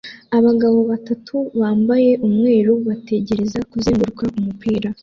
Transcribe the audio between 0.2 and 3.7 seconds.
Abagabo batatu bambaye umweru bategereza